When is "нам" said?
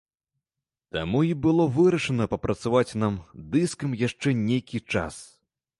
3.03-3.13